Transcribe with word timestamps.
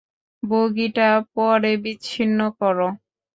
বগিটা 0.43 1.07
পরে 1.33 1.71
বিচ্ছিন্ন 1.83 2.39
করো! 2.59 2.87